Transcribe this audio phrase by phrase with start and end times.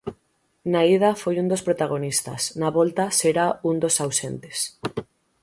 [0.71, 4.57] Na ida foi un dos protagonistas, na volta será un dos ausentes.